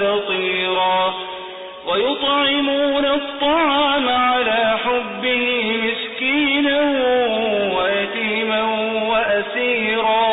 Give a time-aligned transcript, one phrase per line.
[0.00, 1.14] مستطيرا
[1.86, 6.80] ويطعمون الطعام على حبه مسكينا
[7.76, 8.62] ويتيما
[9.10, 10.25] وأسيرا.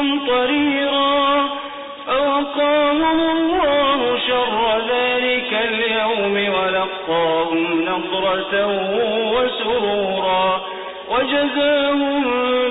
[0.00, 1.48] قمطريرا
[2.06, 8.66] فوقاهم الله شر ذلك اليوم ولقاهم نظرة
[9.34, 10.60] وسرورا
[11.10, 12.24] وجزاهم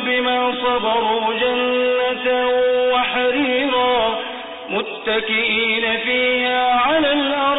[0.06, 2.48] بما صبروا جنة
[2.94, 4.16] وحريرا
[4.70, 7.59] متكئين فيها على الأرائك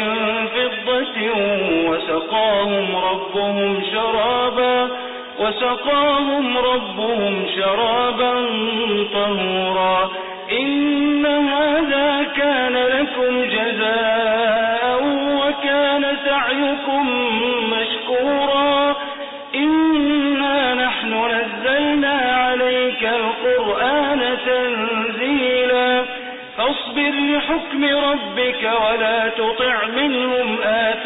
[1.89, 4.89] وسقاهم ربهم شرابا
[5.39, 8.33] وسقاهم ربهم شرابا
[9.13, 10.09] طهورا.
[10.51, 15.03] إن هذا كان لكم جزاء
[15.41, 17.09] وكان سعيكم
[17.71, 18.95] مشكورا.
[19.55, 26.05] إنا نحن نزلنا عليك القرآن تنزيلا.
[26.57, 30.50] فاصبر لحكم ربك ولا تطع منهم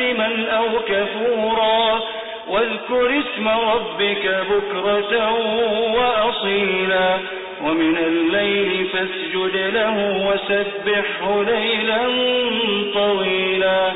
[0.05, 1.99] آثما أو كفورا
[2.47, 5.33] واذكر اسم ربك بكرة
[5.95, 7.17] وأصيلا.
[7.63, 12.01] ومن الليل فاسجد له وسبحه ليلا
[12.93, 13.91] طويلا.